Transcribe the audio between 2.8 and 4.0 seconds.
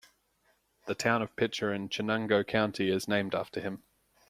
is named after him.